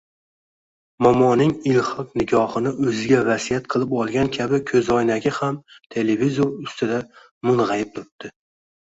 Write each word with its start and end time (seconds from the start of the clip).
Momoning 1.07 1.49
ilhaq 1.73 2.13
nigohini 2.21 2.71
oʻziga 2.85 3.19
vasiyat 3.27 3.67
qilib 3.73 3.93
olgan 3.97 4.31
kabi 4.37 4.59
koʻzoynagi 4.71 5.33
ham 5.35 5.59
televizor 5.97 6.49
ustida 6.69 6.97
mungʻayib 7.51 7.93
turibdi. 7.99 8.33